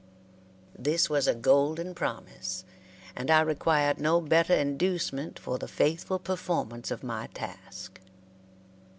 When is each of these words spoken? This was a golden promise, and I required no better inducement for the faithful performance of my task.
This 0.75 1.11
was 1.11 1.27
a 1.27 1.35
golden 1.35 1.93
promise, 1.93 2.65
and 3.15 3.29
I 3.29 3.41
required 3.41 3.99
no 3.99 4.19
better 4.19 4.51
inducement 4.55 5.37
for 5.37 5.59
the 5.59 5.67
faithful 5.67 6.17
performance 6.17 6.89
of 6.89 7.03
my 7.03 7.27
task. 7.35 8.01